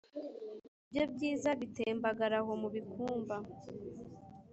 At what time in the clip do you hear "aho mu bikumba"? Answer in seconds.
2.41-3.35